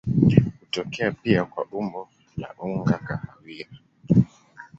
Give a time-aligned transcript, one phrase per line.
[0.59, 3.67] Hutokea pia kwa umbo la unga kahawia.